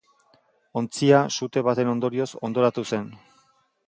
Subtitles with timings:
[0.79, 3.05] Ontzia sute baten ondorioz hondoratu zen.